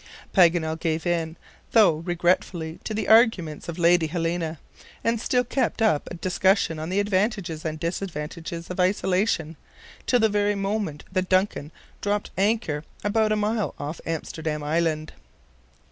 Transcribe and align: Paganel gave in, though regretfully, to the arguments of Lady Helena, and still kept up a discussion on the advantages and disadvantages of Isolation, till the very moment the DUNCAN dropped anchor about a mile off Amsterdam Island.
Paganel 0.33 0.79
gave 0.79 1.05
in, 1.05 1.37
though 1.73 1.97
regretfully, 1.97 2.79
to 2.85 2.91
the 2.95 3.07
arguments 3.07 3.69
of 3.69 3.77
Lady 3.77 4.07
Helena, 4.07 4.57
and 5.03 5.21
still 5.21 5.43
kept 5.43 5.79
up 5.79 6.07
a 6.09 6.15
discussion 6.15 6.79
on 6.79 6.89
the 6.89 6.99
advantages 6.99 7.63
and 7.63 7.79
disadvantages 7.79 8.71
of 8.71 8.79
Isolation, 8.79 9.57
till 10.07 10.19
the 10.21 10.27
very 10.27 10.55
moment 10.55 11.03
the 11.11 11.21
DUNCAN 11.21 11.71
dropped 12.01 12.31
anchor 12.35 12.83
about 13.03 13.31
a 13.31 13.35
mile 13.35 13.75
off 13.77 14.01
Amsterdam 14.03 14.63
Island. 14.63 15.13